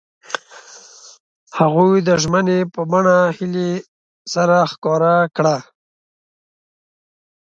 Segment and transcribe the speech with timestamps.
[1.59, 3.71] هغوی د ژمنې په بڼه هیلې
[4.33, 5.57] سره ښکاره هم کړه.